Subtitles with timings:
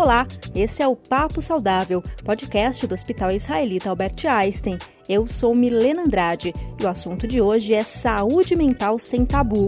[0.00, 4.78] Olá, esse é o Papo Saudável, podcast do Hospital Israelita Albert Einstein.
[5.08, 9.66] Eu sou Milena Andrade e o assunto de hoje é saúde mental sem tabu.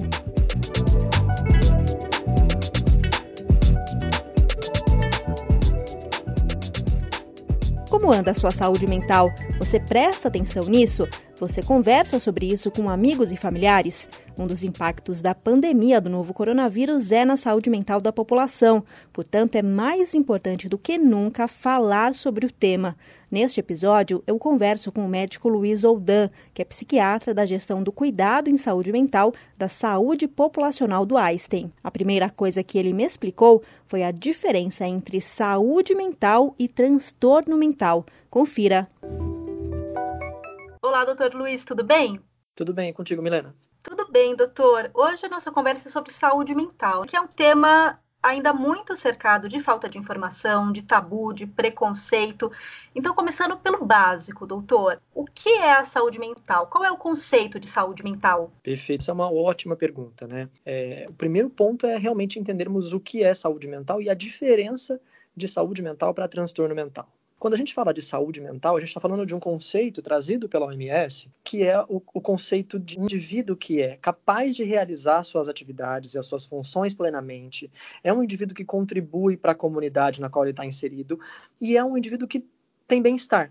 [7.91, 9.31] Como anda a sua saúde mental?
[9.59, 11.09] Você presta atenção nisso?
[11.41, 14.07] Você conversa sobre isso com amigos e familiares?
[14.39, 18.85] Um dos impactos da pandemia do novo coronavírus é na saúde mental da população.
[19.11, 22.95] Portanto, é mais importante do que nunca falar sobre o tema.
[23.31, 27.91] Neste episódio, eu converso com o médico Luiz Oldan, que é psiquiatra da gestão do
[27.91, 31.73] cuidado em saúde mental da saúde populacional do Einstein.
[31.83, 37.57] A primeira coisa que ele me explicou foi a diferença entre saúde mental e transtorno
[37.57, 38.05] mental.
[38.29, 38.87] Confira.
[41.01, 42.21] Olá, doutor Luiz, tudo bem?
[42.55, 43.57] Tudo bem, contigo, Milena?
[43.83, 44.91] Tudo bem, doutor.
[44.93, 49.49] Hoje a nossa conversa é sobre saúde mental, que é um tema ainda muito cercado
[49.49, 52.53] de falta de informação, de tabu, de preconceito.
[52.95, 56.67] Então, começando pelo básico, doutor, o que é a saúde mental?
[56.67, 58.53] Qual é o conceito de saúde mental?
[58.63, 60.51] Perfeito, essa é uma ótima pergunta, né?
[60.67, 65.01] É, o primeiro ponto é realmente entendermos o que é saúde mental e a diferença
[65.35, 67.09] de saúde mental para transtorno mental.
[67.41, 70.47] Quando a gente fala de saúde mental, a gente está falando de um conceito trazido
[70.47, 75.49] pela OMS, que é o, o, conceito de indivíduo que é capaz de realizar suas
[75.49, 77.73] atividades e as suas funções plenamente,
[78.05, 81.19] é um indivíduo que contribui para a comunidade na qual ele está inserido
[81.59, 82.47] e é um indivíduo que
[82.87, 83.51] tem bem-estar.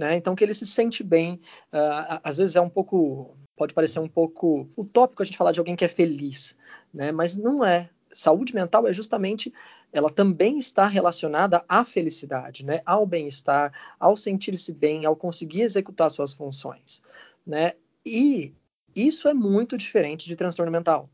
[0.00, 0.16] Né?
[0.16, 1.34] Então, que ele se sente bem,
[1.70, 5.60] uh, às vezes é um pouco, pode parecer um pouco utópico a gente falar de
[5.60, 6.56] alguém que é feliz,
[6.94, 7.12] né?
[7.12, 9.52] mas não é saúde mental é justamente,
[9.92, 12.82] ela também está relacionada à felicidade, né?
[12.84, 17.02] ao bem-estar, ao sentir-se bem, ao conseguir executar suas funções.
[17.46, 17.72] Né?
[18.04, 18.54] E
[18.94, 21.08] isso é muito diferente de transtorno mental.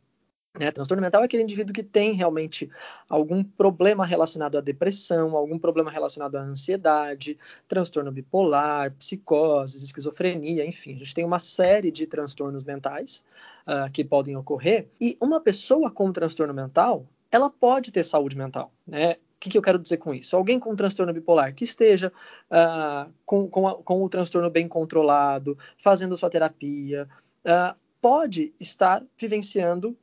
[0.59, 0.73] Né?
[0.73, 2.69] Transtorno mental é aquele indivíduo que tem realmente
[3.09, 7.38] algum problema relacionado à depressão, algum problema relacionado à ansiedade,
[7.69, 13.25] transtorno bipolar, psicose, esquizofrenia, enfim, a gente tem uma série de transtornos mentais
[13.66, 14.88] uh, que podem ocorrer.
[15.00, 19.16] E uma pessoa com transtorno mental, ela pode ter saúde mental, né?
[19.37, 20.37] O que, que, eu quero dizer com isso?
[20.37, 22.12] Alguém com transtorno bipolar que esteja
[22.50, 27.09] uh, com, com, a, com, o transtorno bem controlado, fazendo sua terapia,
[27.44, 29.97] uh, pode estar vivenciando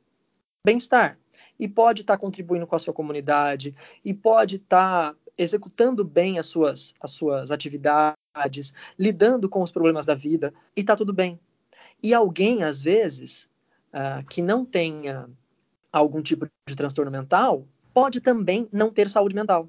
[0.66, 1.16] bem-estar.
[1.58, 6.38] E pode estar tá contribuindo com a sua comunidade, e pode estar tá executando bem
[6.38, 11.38] as suas, as suas atividades, lidando com os problemas da vida, e está tudo bem.
[12.02, 13.48] E alguém, às vezes,
[13.94, 15.30] uh, que não tenha
[15.92, 19.68] algum tipo de transtorno mental, pode também não ter saúde mental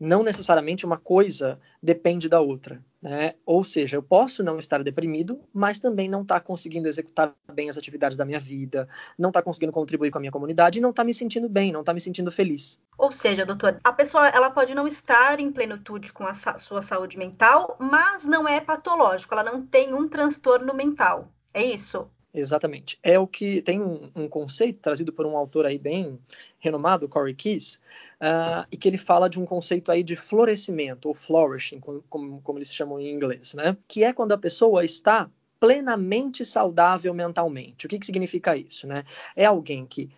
[0.00, 2.82] não necessariamente uma coisa depende da outra.
[3.02, 3.34] Né?
[3.46, 7.70] Ou seja, eu posso não estar deprimido, mas também não estar tá conseguindo executar bem
[7.70, 8.86] as atividades da minha vida,
[9.18, 11.48] não estar tá conseguindo contribuir com a minha comunidade e não estar tá me sentindo
[11.48, 12.78] bem, não estar me sentindo feliz.
[12.98, 16.82] Ou seja, doutor, a pessoa ela pode não estar em plenitude com a sa sua
[16.82, 21.32] saúde mental, mas não é patológico, ela não tem um transtorno mental.
[21.54, 22.10] É isso?
[22.32, 22.98] Exatamente.
[23.02, 26.18] É o que tem um, um, conceito trazido por um autor aí bem
[26.60, 27.80] renomado, Corey Keyes,
[28.20, 32.40] uh, e que ele fala de um conceito aí de florescimento, ou flourishing, como, como,
[32.40, 33.76] como eles chamam em inglês, né?
[33.88, 37.84] Que é quando a pessoa está plenamente saudável mentalmente.
[37.84, 39.04] O que, que significa isso, né?
[39.34, 40.08] É alguém que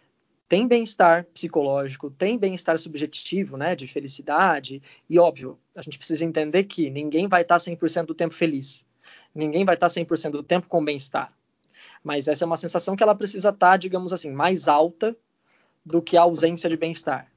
[0.47, 6.65] tem bem-estar psicológico, tem bem-estar subjetivo, né, de felicidade, e óbvio, a gente precisa entender
[6.65, 8.84] que ninguém vai estar 100% do tempo feliz.
[9.34, 11.33] Ninguém vai estar 100% do tempo com bem-estar
[12.03, 15.17] mas essa é uma sensação que ela precisa estar, digamos assim, mais alta
[15.85, 17.31] do que a ausência de bem-estar.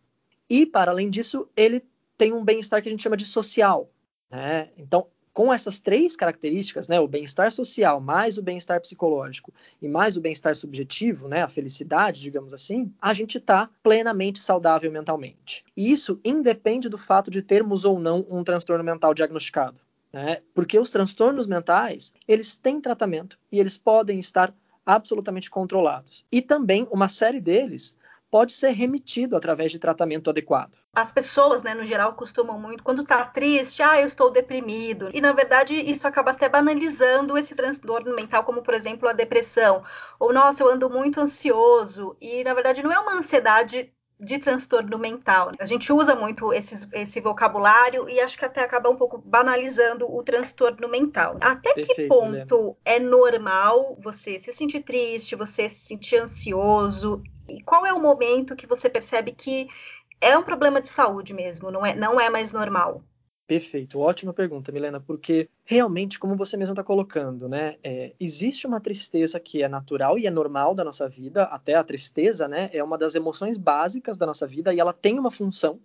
[0.50, 1.84] E, para além disso, ele
[2.18, 3.90] tem um bem-estar que a gente chama de social.
[4.30, 4.70] Né?
[4.78, 10.16] Então, com essas três características, né, o bem-estar social, mais o bem-estar psicológico e mais
[10.16, 15.66] o bem-estar subjetivo, né, a felicidade, digamos assim, a gente está plenamente saudável mentalmente.
[15.76, 19.82] E isso independe do fato de termos ou não um transtorno mental diagnosticado.
[20.16, 20.38] Né?
[20.53, 24.53] Porque os transtornos mentais, eles têm tratamento e eles podem estar
[24.85, 26.26] absolutamente controlados.
[26.32, 27.97] E também uma série deles
[28.32, 30.78] pode ser remitido através de tratamento adequado.
[30.94, 35.09] As pessoas, né, no geral, costumam muito, quando tá triste, ah, eu estou deprimido.
[35.14, 39.84] E na verdade, isso acaba até banalizando esse transtorno mental, como por exemplo a depressão.
[40.18, 42.16] Ou, nossa, eu ando muito ansioso.
[42.22, 45.52] E na verdade, não é uma ansiedade de transtorno mental.
[45.59, 50.09] A gente usa muito esse, esse vocabulário e acho que até acaba um pouco banalizando
[50.09, 51.38] o transtorno mental.
[51.41, 57.22] Até Perfeito, que ponto é normal você se sentir triste, você se sentir ansioso?
[57.47, 59.67] E qual é o momento que você percebe que
[60.22, 63.03] é um problema de saúde mesmo, não é, não é mais normal?
[63.47, 68.82] Perfeito, ótima pergunta, Milena, porque realmente, como você mesmo está colocando, né, é, existe uma
[68.82, 72.84] tristeza que é natural e é normal da nossa vida, até a tristeza, né, é
[72.84, 75.80] uma das emoções básicas da nossa vida e ela tem uma função,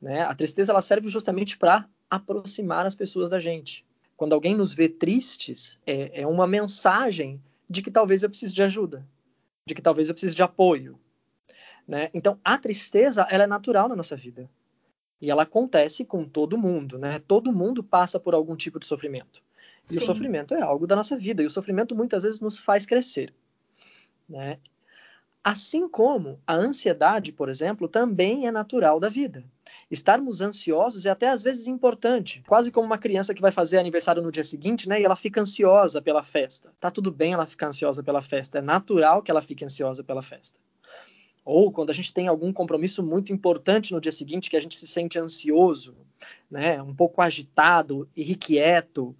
[0.00, 0.22] Né?
[0.22, 3.84] A tristeza ela serve justamente para aproximar as pessoas da gente.
[4.16, 8.62] Quando alguém nos vê tristes, é, é uma mensagem de que talvez eu precise de
[8.62, 9.06] ajuda,
[9.66, 10.98] de que talvez eu precise de apoio.
[11.86, 12.10] Né?
[12.14, 14.48] Então, a tristeza ela é natural na nossa vida.
[15.20, 17.18] E ela acontece com todo mundo, né?
[17.26, 19.42] Todo mundo passa por algum tipo de sofrimento.
[19.90, 20.00] E Sim.
[20.00, 21.42] o sofrimento é algo da nossa vida.
[21.42, 23.32] E o sofrimento muitas vezes nos faz crescer.
[24.28, 24.58] Né?
[25.42, 29.44] Assim como a ansiedade, por exemplo, também é natural da vida.
[29.90, 34.22] Estarmos ansiosos é até às vezes importante, quase como uma criança que vai fazer aniversário
[34.22, 35.00] no dia seguinte, né?
[35.00, 36.70] E ela fica ansiosa pela festa.
[36.78, 40.22] Tá tudo bem ela ficar ansiosa pela festa, é natural que ela fique ansiosa pela
[40.22, 40.58] festa.
[41.50, 44.78] Ou quando a gente tem algum compromisso muito importante no dia seguinte, que a gente
[44.78, 45.96] se sente ansioso,
[46.50, 46.82] né?
[46.82, 49.16] Um pouco agitado, irrequieto,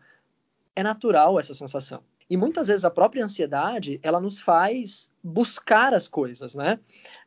[0.77, 2.03] é natural essa sensação.
[2.29, 6.79] E muitas vezes a própria ansiedade, ela nos faz buscar as coisas, né?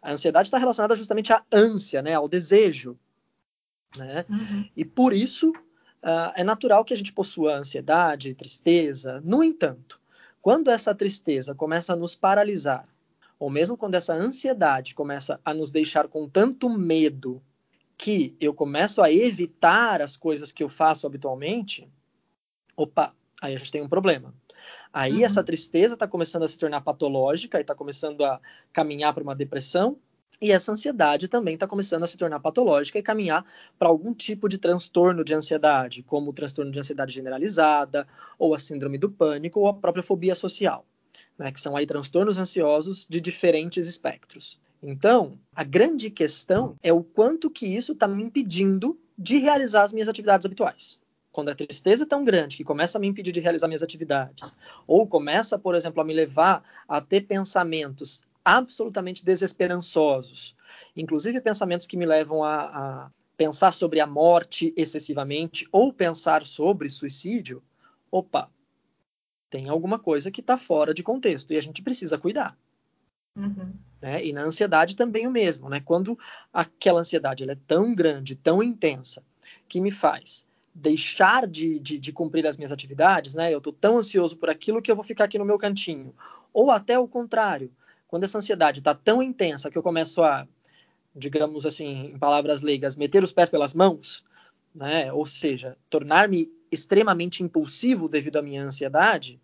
[0.04, 2.14] A ansiedade está relacionada justamente à ânsia, né?
[2.14, 2.96] Ao desejo,
[3.98, 4.24] né?
[4.30, 4.70] Uhum.
[4.78, 9.20] E por isso uh, é natural que a gente possua ansiedade, tristeza.
[9.26, 10.00] No entanto,
[10.44, 12.88] quando essa tristeza começa a nos paralisar,
[13.42, 17.42] ou mesmo quando essa ansiedade começa a nos deixar com tanto medo
[17.98, 21.92] que eu começo a evitar as coisas que eu faço habitualmente,
[22.78, 24.32] opa, aí a gente tem um problema.
[24.94, 25.26] Aí uhum.
[25.26, 28.40] essa tristeza está começando a se tornar patológica e está começando a
[28.72, 29.98] caminhar para uma depressão.
[30.40, 33.44] E essa ansiedade também está começando a se tornar patológica e caminhar
[33.80, 38.08] para algum tipo de transtorno de ansiedade, como o transtorno de ansiedade generalizada,
[38.38, 40.86] ou a síndrome do pânico, ou a própria fobia social,
[41.42, 44.60] né, que são aí transtornos ansiosos de diferentes espectros.
[44.82, 49.92] Então, a grande questão é o quanto que isso está me impedindo de realizar as
[49.92, 51.00] minhas atividades habituais
[51.32, 54.54] quando a tristeza é tão grande que começa a me impedir de realizar minhas atividades,
[54.86, 60.58] ou começa, por exemplo, a me levar a ter pensamentos absolutamente desesperançosos,
[60.94, 66.90] inclusive pensamentos que me levam a, a pensar sobre a morte excessivamente, ou pensar sobre
[66.90, 67.64] suicídio,
[68.12, 68.50] opa,
[69.52, 72.58] tem alguma coisa que está fora de contexto e a gente precisa cuidar.
[73.36, 73.74] Uhum.
[74.02, 74.26] Né?
[74.26, 75.82] E na ansiedade também o mesmo, né?
[75.82, 76.18] Quando
[76.52, 79.22] aquela ansiedade é tão grande, tão intensa,
[79.68, 83.54] que me faz deixar de, de, de, cumprir as minhas atividades, né?
[83.54, 86.16] Eu estou tão ansioso por aquilo que eu vou ficar aqui no meu cantinho.
[86.54, 87.70] Ou até o contrário,
[88.08, 90.48] quando essa ansiedade está tão intensa que eu começo a,
[91.14, 94.24] digamos assim, em palavras leigas, meter os pés pelas mãos,
[94.74, 95.12] né?
[95.12, 99.40] Ou seja, tornar-me extremamente impulsivo devido à minha ansiedade,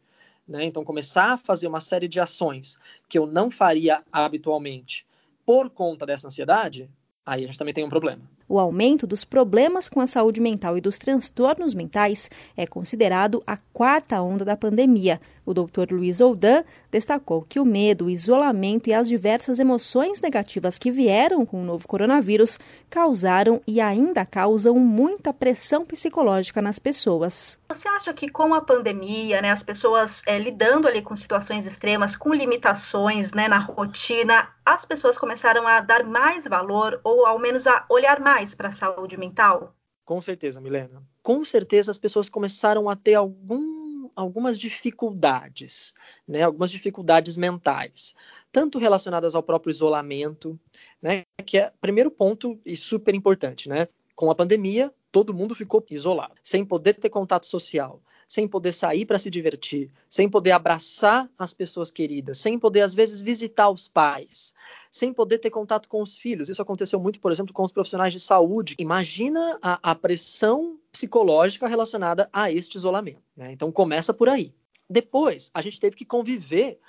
[0.47, 0.63] né?
[0.63, 2.79] Então começar a fazer uma série de ações
[3.09, 5.05] que eu não faria habitualmente
[5.45, 6.89] por conta dessa ansiedade,
[7.25, 8.21] aí a gente também tem um problema.
[8.49, 13.57] O aumento dos problemas com a saúde mental e dos transtornos mentais é considerado a
[13.73, 15.19] quarta onda da pandemia.
[15.45, 15.91] O Dr.
[15.91, 21.45] Luiz Oldan destacou que o medo, o isolamento e as diversas emoções negativas que vieram
[21.45, 22.57] com o novo coronavírus
[22.89, 27.59] causaram e ainda causam muita pressão psicológica nas pessoas.
[27.69, 32.15] Você acha que com a pandemia, né, as pessoas é, lidando ali com situações extremas,
[32.15, 37.65] com limitações né, na rotina, as pessoas começaram a dar mais valor ou ao menos
[37.67, 39.75] a olhar mais mais para a saúde mental?
[40.05, 41.01] Com certeza, Milena.
[41.23, 45.91] Com certeza as pessoas começaram a ter algum, algumas dificuldades,
[46.27, 46.43] né?
[46.43, 48.13] algumas dificuldades mentais,
[48.51, 50.57] tanto relacionadas ao próprio isolamento,
[51.01, 51.23] né?
[51.47, 53.67] que é primeiro ponto e super importante.
[53.67, 53.87] Né?
[54.15, 59.03] Com a pandemia, todo mundo ficou isolado, sem poder ter contato social, sem poder sair
[59.03, 63.87] para se divertir, sem poder abraçar as pessoas queridas, sem poder às vezes visitar os
[63.87, 64.53] pais,
[64.91, 66.49] sem poder ter contato com os filhos.
[66.49, 68.75] Isso aconteceu muito, por exemplo, com os profissionais de saúde.
[68.77, 73.23] Imagina a, a pressão psicológica relacionada a este isolamento.
[73.35, 73.51] Né?
[73.51, 74.53] Então começa por aí.
[74.87, 76.79] Depois, a gente teve que conviver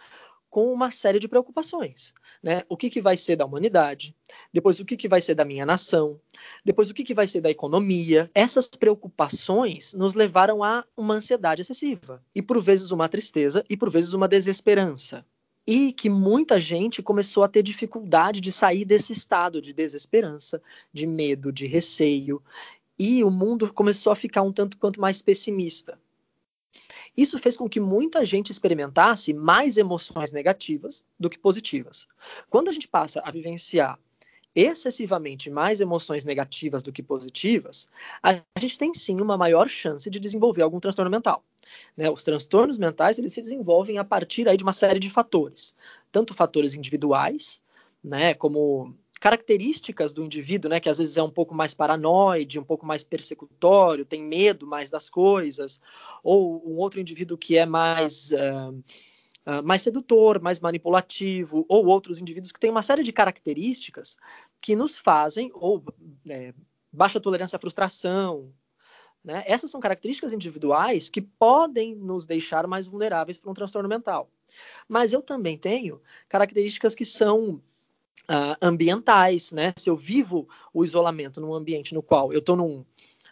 [0.51, 2.15] com uma série de preocupações.
[2.43, 2.63] Né?
[2.69, 4.15] O que, que vai ser da humanidade?
[4.53, 6.21] Depois, o que, que vai ser da minha nação?
[6.65, 8.31] Depois, o que, que vai ser da economia?
[8.35, 12.23] Essas preocupações nos levaram a uma ansiedade excessiva.
[12.35, 15.25] E, por vezes, uma tristeza e, por vezes, uma desesperança.
[15.67, 21.07] E que muita gente começou a ter dificuldade de sair desse estado de desesperança, de
[21.07, 22.43] medo, de receio.
[22.99, 25.99] E o mundo começou a ficar um tanto quanto mais pessimista.
[27.19, 32.07] Isso fez com que muita gente experimentasse mais emoções negativas do que positivas.
[32.49, 33.99] Quando a gente passa a vivenciar
[34.55, 37.89] excessivamente mais emoções negativas do que positivas,
[38.23, 41.43] a gente tem sim uma maior chance de desenvolver algum transtorno mental.
[41.97, 42.09] Né?
[42.09, 45.75] Os transtornos mentais eles se desenvolvem a partir aí de uma série de fatores,
[46.13, 47.61] tanto fatores individuais,
[48.03, 52.65] né, como características do indivíduo, né, que às vezes é um pouco mais paranoide, um
[52.65, 55.81] pouco mais persecutório, tem medo mais das coisas,
[56.23, 58.73] ou um outro indivíduo que é mais uh,
[59.49, 64.17] uh, mais sedutor, mais manipulativo, ou outros indivíduos que têm uma série de características
[64.63, 65.83] que nos fazem ou
[66.29, 66.53] é,
[66.93, 68.53] baixa tolerância à frustração.
[69.25, 69.43] Né?
[69.47, 74.31] Essas são características individuais que podem nos deixar mais vulneráveis para um transtorno mental.
[74.89, 77.61] Mas eu também tenho características que são
[78.29, 79.73] uh, ambientais, né?
[79.77, 82.85] Se eu vivo o isolamento num ambiente no qual eu estou num,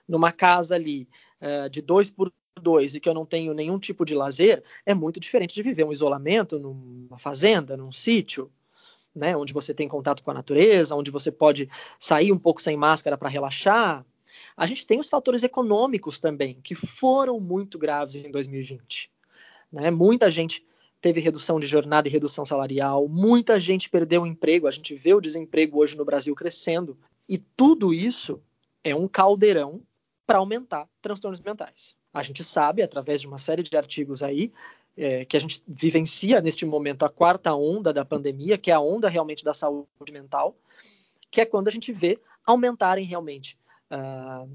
[0.09, 1.09] numa casa ali
[1.41, 4.95] uh, de dois por dois e que eu não tenho nenhum tipo de lazer, é
[4.95, 8.51] muito diferente de viver um isolamento numa fazenda, num sítio,
[9.15, 9.37] né?
[9.37, 13.17] Onde você tem contato com a natureza, onde você pode sair um pouco sem máscara
[13.17, 14.05] para relaxar.
[14.57, 19.11] A gente tem os fatores econômicos também, que foram muito graves em 2020.
[19.71, 19.91] Né?
[19.91, 20.67] Muita gente
[21.01, 25.15] teve redução de jornada e redução salarial, muita gente perdeu o emprego, a gente vê
[25.15, 26.99] o desemprego hoje no Brasil crescendo,
[27.29, 28.41] e tudo isso
[28.83, 29.83] é um caldeirão
[30.27, 31.95] para aumentar transtornos mentais.
[32.13, 34.53] A gente sabe, através de uma série de artigos aí,
[34.97, 38.81] é, que a gente vivencia neste momento a quarta onda da pandemia, que é a
[38.81, 40.57] onda realmente da saúde mental,
[41.31, 43.59] que é quando a gente vê aumentarem realmente
[43.91, 44.49] uh,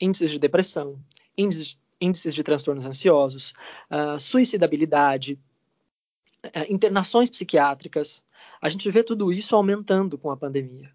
[0.00, 0.98] índices de depressão,
[1.36, 3.54] índices, índices de transtornos ansiosos,
[3.90, 5.38] uh, suicidabilidade,
[6.68, 8.22] internações psiquiátricas.
[8.60, 10.90] A gente vê tudo isso aumentando com a pandemia.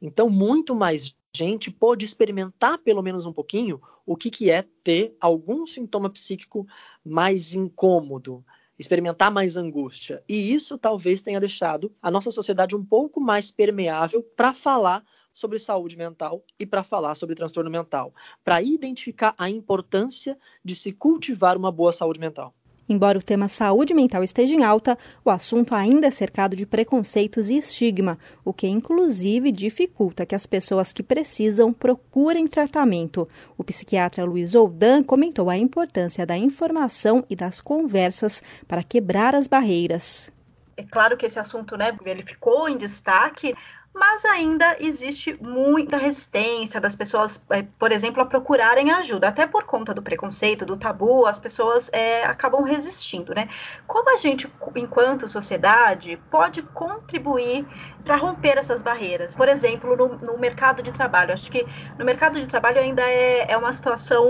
[0.00, 5.14] Então, muito mais gente pôde experimentar pelo menos um pouquinho o que, que é ter
[5.20, 6.66] algum sintoma psíquico
[7.04, 8.44] mais incômodo,
[8.78, 10.22] experimentar mais angústia.
[10.28, 15.58] E isso talvez tenha deixado a nossa sociedade um pouco mais permeável para falar sobre
[15.58, 21.56] saúde mental e para falar sobre transtorno mental, para identificar a importância de se cultivar
[21.56, 22.54] uma boa saúde mental.
[22.88, 27.50] Embora o tema saúde mental esteja em alta, o assunto ainda é cercado de preconceitos
[27.50, 33.28] e estigma, o que inclusive dificulta que as pessoas que precisam procurem tratamento.
[33.58, 39.48] O psiquiatra Luiz Oldan comentou a importância da informação e das conversas para quebrar as
[39.48, 40.30] barreiras.
[40.76, 43.54] É claro que esse assunto, né, ele ficou em destaque,
[43.96, 49.64] mas ainda existe muita resistência das pessoas, é, por exemplo, a procurarem ajuda, até por
[49.64, 53.48] conta do preconceito, do tabu, as pessoas é, acabam resistindo, né?
[53.86, 57.66] Como a gente, enquanto sociedade, pode contribuir
[58.04, 59.34] para romper essas barreiras?
[59.34, 61.66] Por exemplo, no, no, mercado de trabalho, acho que
[61.98, 64.26] no mercado de trabalho ainda é, é uma situação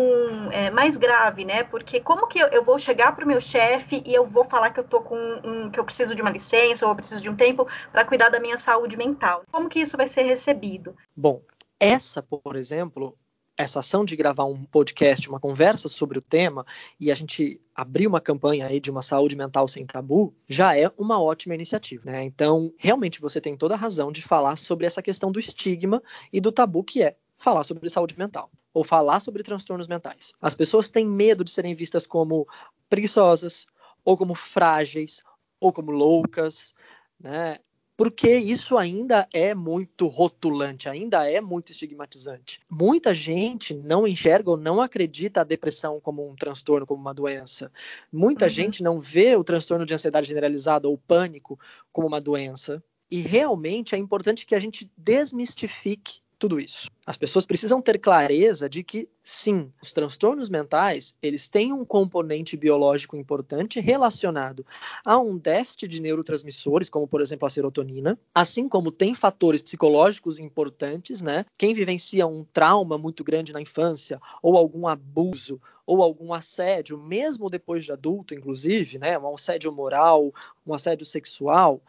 [0.53, 1.65] é, mais grave, né?
[1.65, 4.71] Porque como que eu, eu vou chegar para o meu chefe e eu vou falar
[4.71, 7.29] que eu tô com um, que eu preciso de uma licença ou eu preciso de
[7.29, 9.43] um tempo para cuidar da minha saúde mental?
[9.57, 10.95] Como que isso vai ser recebido?
[11.17, 11.41] Bom,
[11.81, 13.17] essa, por exemplo,
[13.57, 16.67] essa ação de gravar um podcast, uma conversa sobre o tema,
[17.01, 20.93] e a gente abrir uma campanha aí de uma saúde mental sem tabu, já é
[20.99, 22.03] uma ótima iniciativa.
[22.05, 22.23] Né?
[22.25, 26.39] Então, realmente você tem toda a razão de falar sobre essa questão do estigma e
[26.39, 30.35] do tabu que é falar sobre saúde mental ou falar sobre transtornos mentais.
[30.39, 32.47] As pessoas têm medo de serem vistas como
[32.91, 33.67] preguiçosas,
[34.05, 35.23] ou como frágeis,
[35.59, 36.75] ou como loucas,
[37.19, 37.59] né?
[37.97, 42.61] Porque isso ainda é muito rotulante, ainda é muito estigmatizante.
[42.69, 47.73] Muita gente não enxerga ou não acredita a depressão como um transtorno, como uma doença.
[48.13, 48.51] Muita uhum.
[48.51, 51.59] gente não vê o transtorno de ansiedade generalizada ou pânico
[51.91, 52.85] como uma doença.
[53.11, 56.91] E realmente é importante que a gente desmistifique tudo isso.
[57.07, 62.57] As pessoas precisam ter clareza de que, sim, os transtornos mentais, eles têm um componente
[62.57, 64.67] biológico importante relacionado
[65.05, 70.39] a um déficit de neurotransmissores, como, por exemplo, a serotonina, assim como tem fatores psicológicos
[70.39, 71.47] importantes, né?
[71.57, 77.49] Quem vivencia um trauma muito grande na infância, ou algum abuso, ou algum assédio, mesmo
[77.49, 79.17] depois de adulto, inclusive, né?
[79.19, 80.35] Um assédio moral,
[80.67, 81.81] um assédio sexual,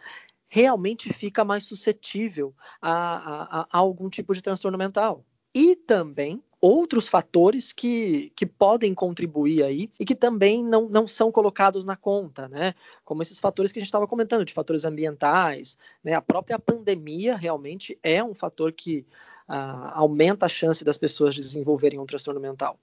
[0.47, 5.23] realmente fica mais suscetível a, a, a algum tipo de transtorno mental.
[5.53, 11.31] E também outros fatores que, que podem contribuir aí e que também não, não são
[11.31, 12.73] colocados na conta, né?
[13.05, 16.13] Como esses fatores que a gente estava comentando, de fatores ambientais, né?
[16.13, 19.05] A própria pandemia realmente é um fator que
[19.47, 22.79] uh, aumenta a chance das pessoas de desenvolverem um transtorno mental.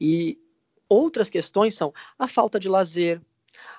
[0.00, 0.38] E
[0.88, 3.20] outras questões são a falta de lazer,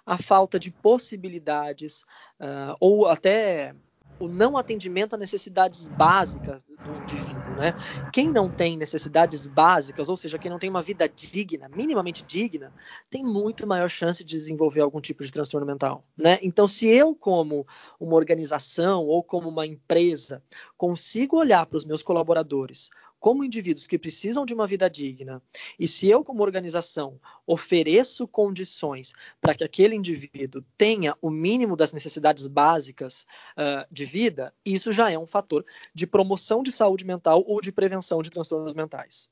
[0.05, 2.03] a falta de possibilidades
[2.39, 3.75] uh, ou até
[4.19, 7.73] o não atendimento a necessidades básicas do indivíduo, né?
[8.11, 12.73] Quem não tem necessidades básicas, ou seja, quem não tem uma vida digna, minimamente digna,
[13.09, 16.39] tem muito maior chance de desenvolver algum tipo de transtorno mental, né?
[16.41, 17.65] Então, se eu como
[17.99, 20.41] uma organização ou como uma empresa
[20.77, 25.41] consigo olhar para os meus colaboradores como indivíduos que precisam de uma vida digna,
[25.79, 31.93] e se eu, como organização, ofereço condições para que aquele indivíduo tenha o mínimo das
[31.93, 33.25] necessidades básicas
[33.57, 37.71] uh, de vida, isso já é um fator de promoção de saúde mental ou de
[37.71, 39.27] prevenção de transtornos mentais.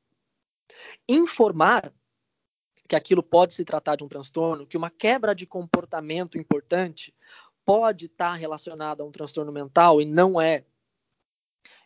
[1.07, 1.93] Informar
[2.87, 7.13] que aquilo pode se tratar de um transtorno, que uma quebra de comportamento importante
[7.65, 10.63] pode estar relacionada a um transtorno mental e não é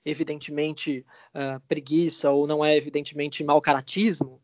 [0.05, 4.41] evidentemente uh, preguiça ou não é evidentemente mau caratismo,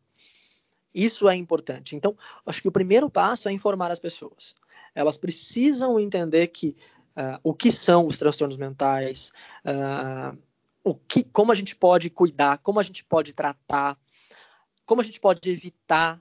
[0.94, 1.94] isso é importante.
[1.94, 4.54] Então, acho que o primeiro passo é informar as pessoas.
[4.94, 6.76] Elas precisam entender que
[7.16, 9.30] uh, o que são os transtornos mentais,
[9.64, 10.36] uh,
[10.82, 13.98] o que, como a gente pode cuidar, como a gente pode tratar,
[14.86, 16.20] como a gente pode evitar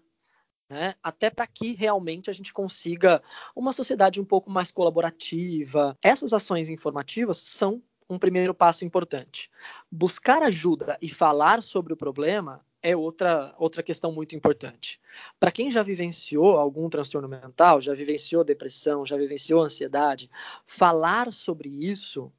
[0.70, 0.96] né?
[1.04, 3.22] até para que realmente a gente consiga
[3.56, 5.98] uma sociedade um pouco mais colaborativa.
[6.02, 9.50] Essas ações informativas são um primeiro passo importante.
[9.92, 15.02] Buscar ajuda e falar sobre o problema é outra, outra questão muito importante.
[15.40, 20.30] Para quem já vivenciou algum transtorno mental, já vivenciou depressão, já vivenciou ansiedade,
[20.66, 22.32] falar sobre isso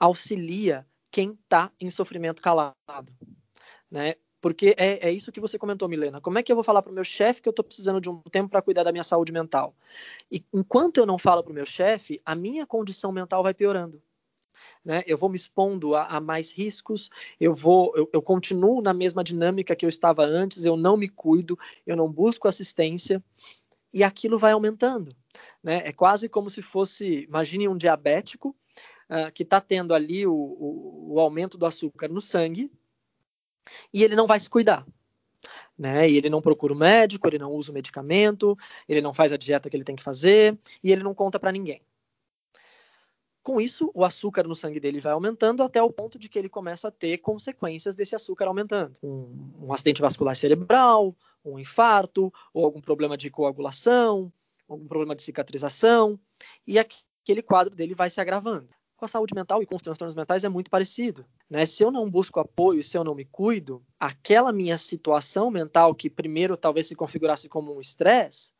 [0.00, 3.12] auxilia quem está em sofrimento calado.
[3.90, 4.14] Né?
[4.40, 6.20] Porque é, é, isso que você comentou, Milena.
[6.20, 8.10] Como é que eu vou falar para o meu chefe que eu estou precisando de
[8.10, 9.76] um tempo para cuidar da minha saúde mental?
[10.30, 14.02] E enquanto eu não falo para o meu chefe, a minha condição mental vai piorando.
[14.84, 15.02] Né?
[15.06, 19.22] Eu vou me expondo a, a mais riscos, eu vou, eu, eu, continuo na mesma
[19.22, 23.22] dinâmica que eu estava antes, eu não me cuido, eu não busco assistência
[23.92, 25.14] e aquilo vai aumentando.
[25.62, 25.82] Né?
[25.84, 28.56] É quase como se fosse, imagine um diabético
[29.10, 32.70] uh, que está tendo ali o, o, o aumento do açúcar no sangue
[33.92, 34.86] e ele não vai se cuidar.
[35.76, 36.08] Né?
[36.08, 38.56] E ele não procura o médico, ele não usa o medicamento,
[38.88, 41.52] ele não faz a dieta que ele tem que fazer e ele não conta para
[41.52, 41.82] ninguém.
[43.42, 46.48] Com isso, o açúcar no sangue dele vai aumentando até o ponto de que ele
[46.48, 48.96] começa a ter consequências desse açúcar aumentando.
[49.02, 54.32] Um, um acidente vascular cerebral, um infarto, ou algum problema de coagulação,
[54.68, 56.18] algum problema de cicatrização,
[56.66, 58.68] e aquele quadro dele vai se agravando
[59.02, 61.26] com a saúde mental e com os transtornos mentais é muito parecido.
[61.50, 61.66] Né?
[61.66, 66.08] Se eu não busco apoio, se eu não me cuido, aquela minha situação mental, que
[66.08, 68.52] primeiro talvez se configurasse como um estresse,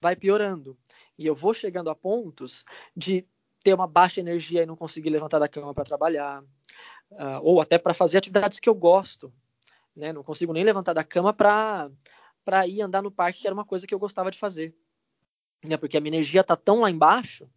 [0.00, 0.76] vai piorando.
[1.16, 2.64] E eu vou chegando a pontos
[2.96, 3.24] de
[3.64, 6.42] ter uma baixa energia e não conseguir levantar da cama para trabalhar,
[7.10, 9.32] uh, ou até para fazer atividades que eu gosto.
[9.96, 10.12] Né?
[10.12, 11.88] Não consigo nem levantar da cama para
[12.68, 14.76] ir andar no parque, que era uma coisa que eu gostava de fazer.
[15.64, 15.78] Né?
[15.78, 17.48] Porque a minha energia está tão lá embaixo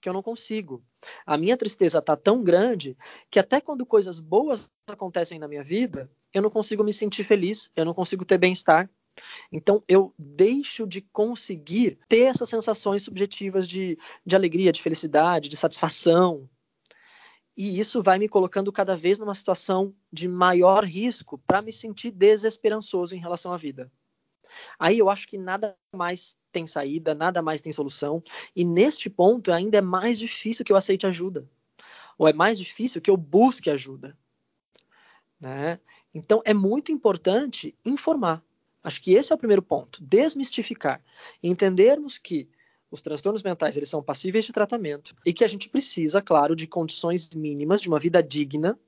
[0.00, 0.84] que eu não consigo.
[1.24, 2.96] A minha tristeza está tão grande
[3.30, 7.70] que até quando coisas boas acontecem na minha vida, eu não consigo me sentir feliz,
[7.74, 8.88] eu não consigo ter bem-estar.
[9.52, 15.56] Então eu deixo de conseguir ter essas sensações subjetivas de, de alegria, de felicidade, de
[15.56, 16.48] satisfação.
[17.56, 22.12] E isso vai me colocando cada vez numa situação de maior risco para me sentir
[22.12, 23.90] desesperançoso em relação à vida.
[24.78, 28.22] Aí eu acho que nada mais tem saída, nada mais tem solução,
[28.54, 31.48] e neste ponto ainda é mais difícil que eu aceite ajuda,
[32.16, 34.16] ou é mais difícil que eu busque ajuda.
[35.40, 35.78] Né?
[36.12, 38.42] Então é muito importante informar.
[38.88, 41.02] Acho que esse é o primeiro ponto, desmistificar,
[41.42, 42.48] entendermos que
[42.90, 46.66] os transtornos mentais eles são passíveis de tratamento e que a gente precisa, claro, de
[46.66, 48.80] condições mínimas de uma vida digna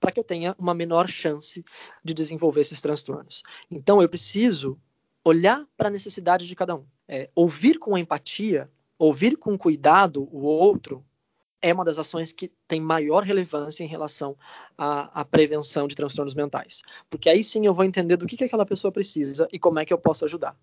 [0.00, 1.62] para que eu tenha uma menor chance
[2.02, 3.42] de desenvolver esses transtornos.
[3.70, 4.80] Então, eu preciso
[5.22, 6.86] olhar para a necessidade de cada um.
[7.06, 11.04] É, ouvir com empatia, ouvir com cuidado o outro,
[11.64, 14.36] é uma das ações que tem maior relevância em relação
[14.76, 16.82] à, à, prevenção de transtornos mentais.
[17.08, 19.84] Porque aí sim eu vou entender do que, que aquela pessoa precisa e como é
[19.86, 20.54] que eu posso ajudar.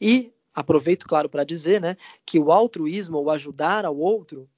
[0.00, 4.48] E aproveito, claro, para dizer né, que o altruísmo, ou ajudar ao outro,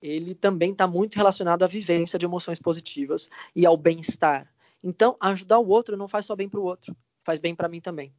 [0.00, 4.48] ele também está muito relacionado à vivência de emoções positivas e ao bem-estar.
[4.80, 7.80] Então, ajudar o outro não faz só bem para o outro, faz bem para mim
[7.80, 8.14] também.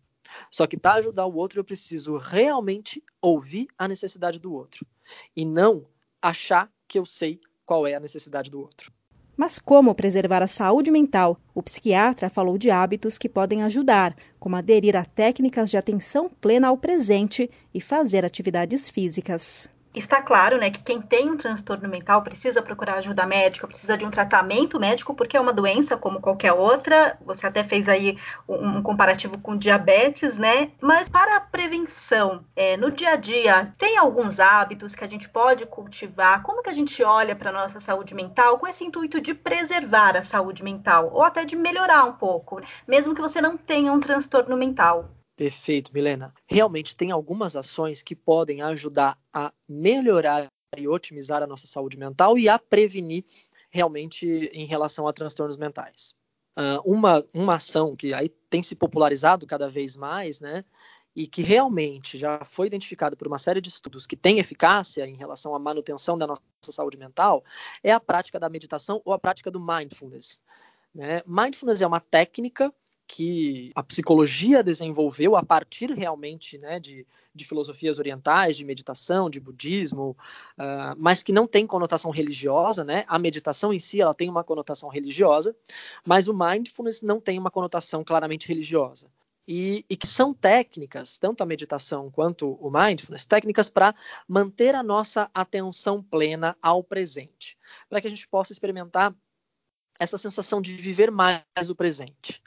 [0.51, 4.85] Só que para ajudar o outro, eu preciso realmente ouvir a necessidade do outro
[5.33, 5.85] e não
[6.21, 8.91] achar que eu sei qual é a necessidade do outro.
[9.37, 11.39] Mas como preservar a saúde mental?
[11.55, 16.67] O psiquiatra falou de hábitos que podem ajudar, como aderir a técnicas de atenção plena
[16.67, 19.69] ao presente e fazer atividades físicas.
[19.93, 24.05] Está claro, né, que quem tem um transtorno mental precisa procurar ajuda médica, precisa de
[24.05, 27.17] um tratamento médico, porque é uma doença como qualquer outra.
[27.25, 30.71] Você até fez aí um, um comparativo com diabetes, né?
[30.79, 35.27] Mas para a prevenção, é, no dia a dia, tem alguns hábitos que a gente
[35.27, 36.41] pode cultivar?
[36.41, 40.15] Como que a gente olha para a nossa saúde mental com esse intuito de preservar
[40.15, 43.99] a saúde mental ou até de melhorar um pouco, mesmo que você não tenha um
[43.99, 45.09] transtorno mental?
[45.41, 46.31] Perfeito, Milena.
[46.45, 50.45] Realmente tem algumas ações que podem ajudar a melhorar
[50.77, 53.25] e otimizar a nossa saúde mental e a prevenir
[53.71, 56.13] realmente em relação a transtornos mentais.
[56.55, 60.63] Uh, uma, uma ação que aí tem se popularizado cada vez mais, né,
[61.15, 65.15] e que realmente já foi identificada por uma série de estudos que tem eficácia em
[65.15, 67.43] relação à manutenção da nossa saúde mental,
[67.83, 70.43] é a prática da meditação ou a prática do mindfulness.
[70.93, 71.23] Né?
[71.25, 72.71] Mindfulness é uma técnica
[73.13, 79.37] que a psicologia desenvolveu a partir realmente né, de, de filosofias orientais, de meditação, de
[79.37, 80.15] budismo,
[80.57, 82.85] uh, mas que não tem conotação religiosa.
[82.85, 83.03] Né?
[83.09, 85.53] A meditação em si ela tem uma conotação religiosa,
[86.05, 89.09] mas o mindfulness não tem uma conotação claramente religiosa.
[89.45, 93.93] E, e, que são técnicas, tanto a meditação quanto o mindfulness, técnicas para
[94.25, 97.57] manter a nossa atenção plena ao presente,
[97.89, 99.13] para que a gente possa experimentar
[100.01, 102.41] essa sensação de viver mais o presente.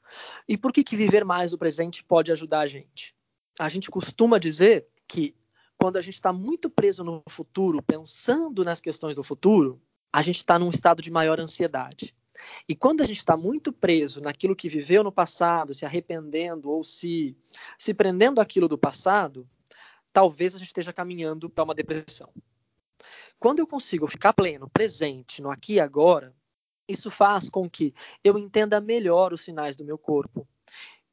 [0.49, 3.15] E por que, que viver mais o presente pode ajudar a gente?
[3.57, 5.37] A gente costuma dizer que
[5.77, 9.81] quando a gente está muito preso no futuro, pensando nas questões do futuro,
[10.13, 12.13] a gente está num estado de maior ansiedade.
[12.69, 16.83] E quando a gente está muito preso naquilo que viveu no passado, se arrependendo ou
[16.83, 17.37] se,
[17.79, 19.49] se prendendo aquilo do passado,
[20.13, 22.33] talvez a gente esteja caminhando para uma depressão.
[23.39, 26.35] Quando eu consigo ficar pleno, presente, no aqui e agora,
[26.89, 30.47] isso faz com que eu entenda melhor os sinais do meu corpo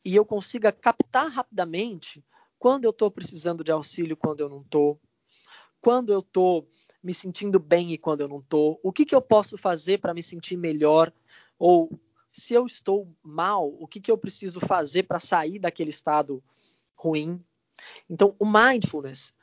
[0.04, 2.24] e eu consiga captar rapidamente
[2.58, 5.00] quando eu estou precisando de auxílio, quando eu não estou,
[5.80, 6.68] quando eu estou
[7.02, 10.14] me sentindo bem e quando eu não estou, o que, que eu posso fazer para
[10.14, 11.12] me sentir melhor
[11.58, 11.90] ou
[12.32, 16.42] se eu estou mal, o que, que eu preciso fazer para sair daquele estado
[16.96, 17.44] ruim.
[18.10, 19.34] Então, o mindfulness,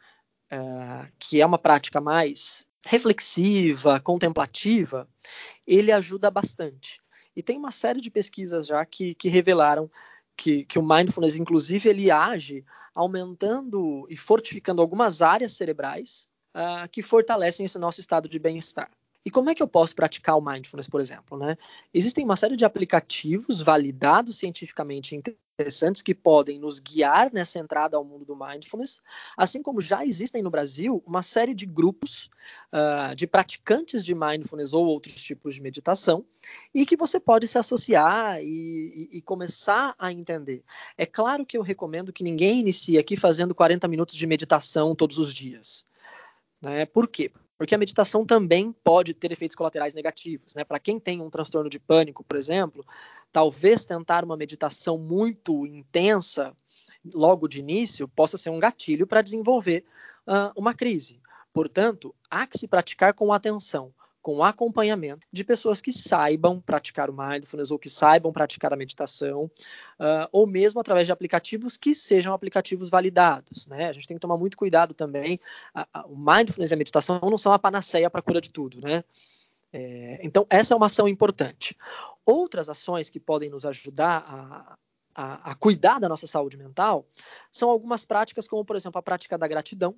[0.53, 5.09] uh, que é uma prática mais reflexiva, contemplativa,
[5.67, 7.01] ele ajuda bastante.
[7.35, 9.91] E tem uma série de pesquisas já que, que revelaram
[10.37, 12.65] que, que, o mindfulness, inclusive, ele age
[12.95, 18.91] aumentando e fortificando algumas áreas cerebrais uh, que fortalecem esse nosso estado de bem-estar.
[19.29, 21.37] E como é que eu posso praticar o mindfulness, por exemplo?
[21.37, 21.59] Né?
[21.93, 28.03] Existem uma série de aplicativos validados cientificamente interessantes que podem nos guiar nessa entrada ao
[28.03, 29.03] mundo do mindfulness,
[29.37, 32.31] assim como já existem no Brasil uma série de grupos
[32.73, 36.25] uh, de praticantes de mindfulness ou outros tipos de meditação
[36.75, 38.47] e que você pode se associar e,
[39.13, 40.65] e, e começar a entender.
[40.97, 45.19] É claro que eu recomendo que ninguém inicie aqui fazendo 40 minutos de meditação todos
[45.19, 45.85] os dias.
[46.63, 46.87] Né?
[46.87, 47.31] Por quê?
[47.59, 50.55] Porque a meditação também pode ter efeitos colaterais negativos.
[50.55, 50.65] Né?
[50.65, 52.87] Para quem tem um transtorno de pânico, por exemplo,
[53.33, 56.57] talvez tentar uma meditação muito intensa
[57.13, 59.85] logo de início possa ser um gatilho para desenvolver
[60.27, 61.21] uh, uma crise.
[61.53, 63.93] Portanto, há que se praticar com atenção
[64.29, 69.45] com acompanhamento de pessoas que saibam praticar o mindfulness ou que saibam praticar a meditação,
[69.99, 73.67] uh, ou mesmo através de aplicativos que sejam aplicativos validados.
[73.67, 73.89] Né?
[73.89, 75.41] A gente tem que tomar muito cuidado também.
[75.75, 78.51] A, a, o mindfulness e a meditação não são a panaceia para a cura de
[78.51, 79.03] tudo, né?
[79.73, 81.75] É, então, essa é uma ação importante.
[82.27, 84.77] Outras ações que podem nos ajudar a,
[85.15, 87.07] a, a, cuidar da nossa saúde mental
[87.51, 89.97] são algumas práticas, como, por exemplo, a prática da gratidão,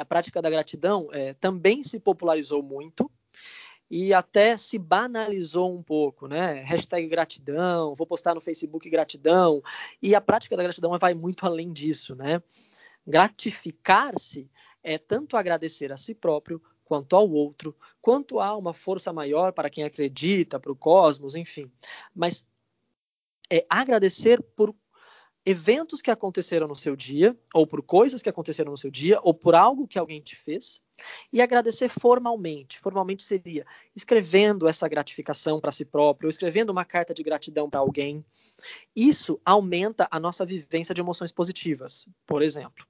[0.00, 3.10] a prática da gratidão é, também se popularizou muito
[3.90, 6.54] e até se banalizou um pouco, né?
[6.62, 9.62] Hashtag gratidão, vou postar no Facebook gratidão.
[10.02, 12.42] E a prática da gratidão vai muito além disso, né?
[13.06, 14.50] Gratificar-se
[14.82, 19.70] é tanto agradecer a si próprio quanto ao outro, quanto a uma força maior para
[19.70, 21.70] quem acredita, para o cosmos, enfim.
[22.14, 22.46] Mas
[23.50, 24.74] é agradecer por
[25.46, 29.32] eventos que aconteceram no seu dia, ou por coisas que aconteceram no seu dia, ou
[29.32, 30.82] por algo que alguém te fez,
[31.32, 32.80] e agradecer formalmente.
[32.80, 37.78] Formalmente seria escrevendo essa gratificação para si próprio, ou escrevendo uma carta de gratidão para
[37.78, 38.24] alguém.
[38.94, 42.84] Isso aumenta a nossa vivência de emoções positivas, por exemplo.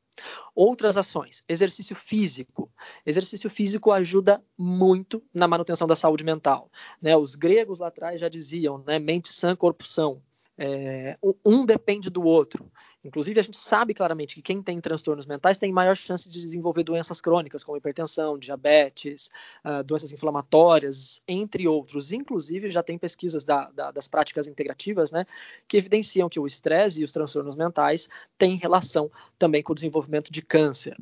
[0.55, 2.73] Outras ações, exercício físico.
[3.05, 6.71] Exercício físico ajuda muito na manutenção da saúde mental.
[7.03, 7.15] Né?
[7.15, 8.99] Os gregos lá atrás já diziam, né?
[8.99, 10.23] mente sã, corpo são.
[10.59, 12.71] É, um depende do outro.
[13.05, 16.83] Inclusive, a gente sabe claramente que quem tem transtornos mentais tem maior chance de desenvolver
[16.83, 19.31] doenças crônicas, como hipertensão, diabetes,
[19.65, 22.11] uh, doenças inflamatórias, entre outros.
[22.11, 25.27] Inclusive, já tem pesquisas da, da, das práticas integrativas né,
[25.69, 30.33] que evidenciam que o estresse e os transtornos mentais têm relação também com o desenvolvimento
[30.33, 30.97] de câncer,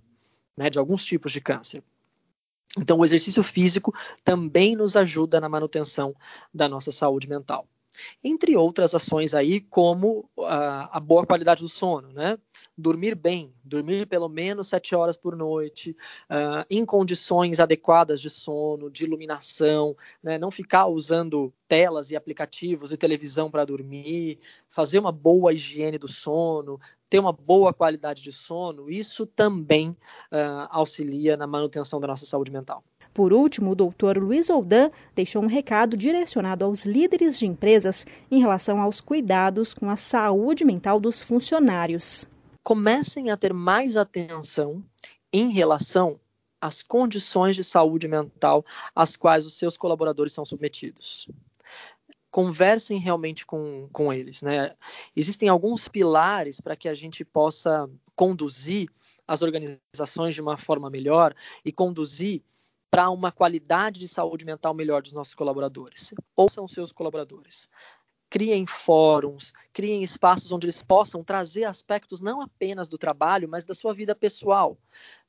[0.57, 1.83] né, de alguns tipos de câncer.
[2.77, 6.15] Então, o exercício físico também nos ajuda na manutenção
[6.53, 7.69] da nossa saúde mental
[8.23, 12.39] entre outras ações aí, como a, a boa qualidade do sono, né?
[12.77, 15.97] Dormir bem, dormir pelo menos sete horas por noite,
[16.31, 20.39] uh, em condições adequadas de sono, de iluminação, né?
[20.39, 26.09] não ficar usando telas e aplicativos e televisão para dormir, fazer uma boa higiene do
[26.09, 32.27] sono, ter uma boa qualidade de sono, isso também uh, auxilia na manutenção da nossa
[32.27, 32.83] saúde mental.
[33.15, 38.41] Por último, o doutor Luiz Oldan deixou um recado direcionado aos líderes de empresas em
[38.41, 42.27] relação aos cuidados com a saúde mental dos funcionários.
[42.65, 44.83] Comecem a ter mais atenção
[45.33, 46.19] em relação
[46.61, 51.29] às condições de saúde mental às quais os seus colaboradores são submetidos.
[52.33, 54.43] conversem realmente com, com eles.
[54.43, 54.75] Né?
[55.15, 58.91] Existem alguns pilares para que a gente possa conduzir
[59.25, 61.33] as organizações de uma forma melhor
[61.65, 62.43] e conduzir
[62.95, 66.15] para uma qualidade de saúde mental melhor dos nossos colaboradores.
[66.37, 67.69] Ou são seus colaboradores.
[68.31, 73.75] Criem fóruns, criem espaços onde eles possam trazer aspectos não apenas do trabalho, mas da
[73.75, 74.79] sua vida pessoal.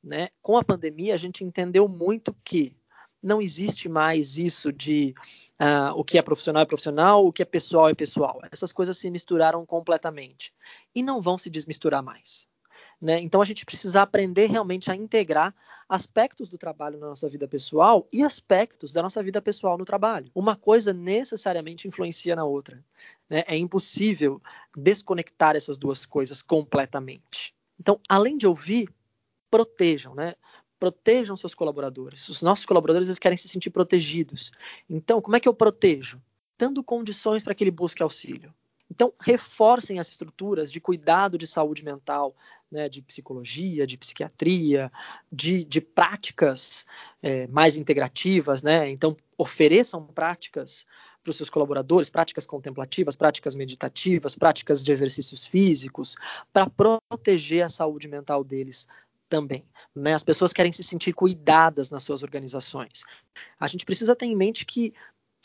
[0.03, 0.29] Né?
[0.43, 2.77] Com a pandemia, a gente entendeu muito que
[3.21, 5.15] não existe mais isso de
[5.59, 8.41] uh, o que é profissional é profissional, o que é pessoal é pessoal.
[8.51, 10.53] Essas coisas se misturaram completamente
[10.93, 12.47] e não vão se desmisturar mais.
[13.01, 13.19] Né?
[13.19, 15.53] Então a gente precisa aprender realmente a integrar
[15.87, 20.31] aspectos do trabalho na nossa vida pessoal e aspectos da nossa vida pessoal no trabalho.
[20.33, 22.83] Uma coisa necessariamente influencia na outra.
[23.29, 23.43] Né?
[23.47, 24.41] É impossível
[24.75, 27.53] desconectar essas duas coisas completamente.
[27.79, 28.89] Então, além de ouvir,
[29.49, 30.33] protejam, né?
[30.79, 32.27] Protejam seus colaboradores.
[32.29, 34.51] Os nossos colaboradores eles querem se sentir protegidos.
[34.89, 36.21] Então, como é que eu protejo?
[36.57, 38.53] Dando condições para que ele busque auxílio.
[38.89, 42.35] Então, reforcem as estruturas de cuidado de saúde mental,
[42.71, 44.91] né, de psicologia, de psiquiatria,
[45.31, 46.85] de, de práticas
[47.21, 48.61] é, mais integrativas.
[48.61, 48.89] Né?
[48.89, 50.85] Então, ofereçam práticas
[51.23, 56.15] para os seus colaboradores, práticas contemplativas, práticas meditativas, práticas de exercícios físicos,
[56.53, 58.87] para proteger a saúde mental deles
[59.27, 59.65] também.
[59.95, 60.13] Né?
[60.13, 63.03] As pessoas querem se sentir cuidadas nas suas organizações.
[63.59, 64.93] A gente precisa ter em mente que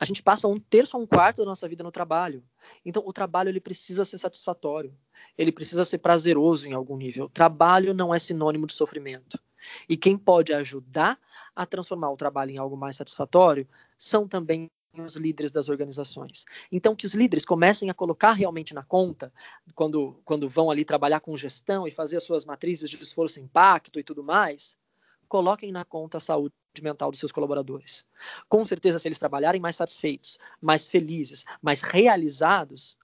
[0.00, 2.42] a gente passa um terço a um quarto da nossa vida no trabalho.
[2.86, 4.96] Então, o trabalho ele precisa ser satisfatório.
[5.36, 7.28] Ele precisa ser prazeroso em algum nível.
[7.28, 9.38] Trabalho não é sinônimo de sofrimento.
[9.86, 11.20] E quem pode ajudar
[11.54, 16.46] a transformar o trabalho em algo mais satisfatório são também os líderes das organizações.
[16.72, 19.30] Então, que os líderes comecem a colocar realmente na conta,
[19.74, 23.42] quando, quando vão ali trabalhar com gestão e fazer as suas matrizes de esforço e
[23.42, 24.78] impacto e tudo mais,
[25.28, 28.06] coloquem na conta a saúde mental dos seus colaboradores.
[28.48, 32.96] Com certeza, se eles trabalharem mais satisfeitos, mais felizes, mais realizados,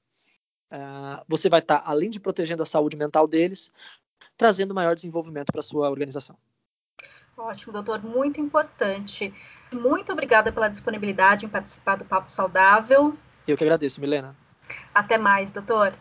[0.71, 3.73] uh, você vai estar, além de protegendo a saúde mental deles,
[4.37, 6.37] trazendo maior desenvolvimento para a sua organização.
[7.37, 9.35] Ótimo, doutor, muito importante.
[9.73, 13.17] Muito obrigada pela disponibilidade em participar do Papo Saudável.
[13.47, 14.35] Eu que agradeço, Milena.
[14.95, 15.95] Até mais, doutor.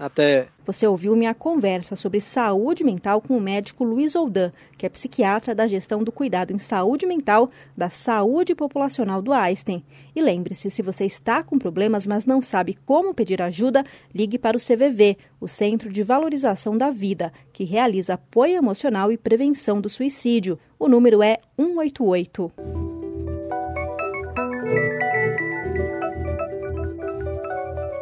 [0.00, 0.48] Até.
[0.64, 5.54] Você ouviu minha conversa sobre saúde mental com o médico Luiz Oldan, que é psiquiatra
[5.54, 9.84] da gestão do cuidado em saúde mental da saúde populacional do Einstein.
[10.16, 13.84] E lembre-se, se você está com problemas, mas não sabe como pedir ajuda,
[14.14, 19.18] ligue para o CVV, o Centro de Valorização da Vida, que realiza apoio emocional e
[19.18, 20.58] prevenção do suicídio.
[20.78, 22.79] O número é 188.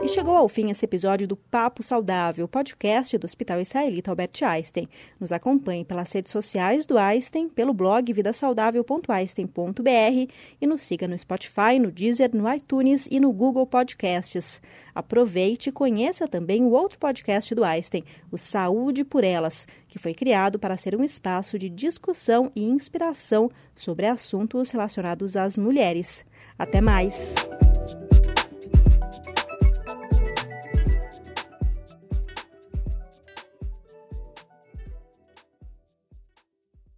[0.08, 4.88] Chegou ao fim esse episódio do Papo Saudável, podcast do Hospital Israelita Albert Einstein.
[5.20, 11.78] Nos acompanhe pelas redes sociais do Einstein, pelo blog vidasaudável.einstein.br e nos siga no Spotify,
[11.78, 14.62] no Deezer, no iTunes e no Google Podcasts.
[14.94, 20.14] Aproveite e conheça também o outro podcast do Einstein, o Saúde por Elas, que foi
[20.14, 26.24] criado para ser um espaço de discussão e inspiração sobre assuntos relacionados às mulheres.
[26.58, 27.34] Até mais!